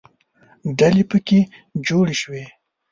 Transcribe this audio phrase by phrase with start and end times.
[0.77, 1.39] ډلې پکې
[1.87, 2.43] جوړې شوې.